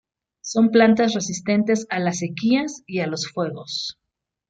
Son 0.41 0.69
plantas 0.69 1.13
resistentes 1.13 1.85
a 1.91 1.99
las 1.99 2.17
sequías 2.17 2.81
y 2.87 3.01
a 3.01 3.05
los 3.05 3.27
fuegos. 3.31 3.99